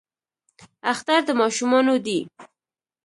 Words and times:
اختر 0.91 1.19
د 1.27 1.29
ماشومانو 1.41 1.93
دی 2.05 2.19